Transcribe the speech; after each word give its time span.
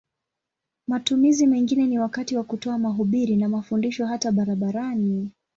Matumizi 0.87 1.47
mengine 1.47 1.85
ni 1.85 1.99
wakati 1.99 2.37
wa 2.37 2.43
kutoa 2.43 2.77
mahubiri 2.77 3.35
na 3.35 3.49
mafundisho 3.49 4.05
hata 4.05 4.31
barabarani. 4.31 5.31